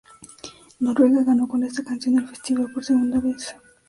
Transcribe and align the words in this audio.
Noruega 0.79 1.23
ganó 1.23 1.47
con 1.47 1.63
esta 1.63 1.83
canción 1.83 2.17
el 2.17 2.27
festival 2.27 2.71
por 2.73 2.83
segunda 2.83 3.19
vez. 3.19 3.55